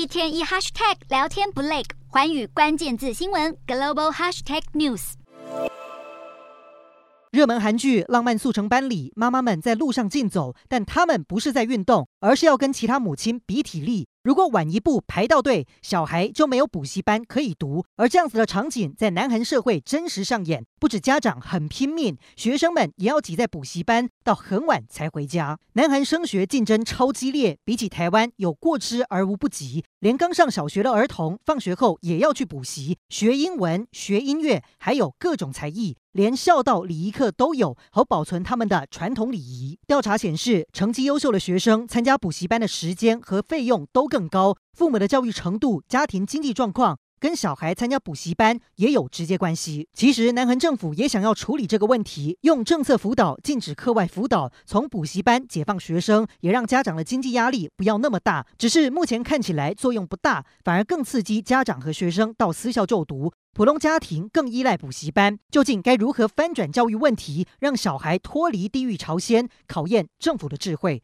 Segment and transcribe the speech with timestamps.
[0.00, 5.12] 一天一 hashtag 聊天不累，环宇关键字新闻 global hashtag news。
[7.30, 14.08] 热门韩剧《浪漫速成班》里，妈妈们在路上竞走，但她们不是在运动，而是要跟其他母亲比体力。
[14.22, 17.86] 如果晚一步排到队，小孩就没有补习班可以读。
[17.96, 25.58] 而这样子的场景在南韩社会真实上演，不止家长很拼命，学生们也要挤在补习班到很晚才回家。
[25.72, 29.82] 南韩升学竞争超激烈，比起台湾有过之而无不及。
[30.00, 39.78] 连刚上小学的儿童放学后也要去补习，学英文、学音乐，还有各种才艺，连孝道礼仪课都有，好保存他们的传统礼仪。
[39.86, 49.88] 调查显示，成绩优秀的学生参加补习班的时间和费用都更高，父母的教育程度、家庭经济状况跟小孩参加补习班也有直接关系。
[49.92, 58.46] 其实，南韩政府也想要处理这个问题，用政策辅导禁止课外辅导，从补习班解放学生，也让家长的经济压力不要那么大。
[58.58, 65.38] 只是目前看起来作用不大，反而更刺激家长和学生到私校就读，普通家庭更依赖补习班。
[65.50, 69.48] 究竟该如何翻转教育问题，让小孩脱离地狱朝鲜？
[69.68, 70.98] 考验政府的智慧。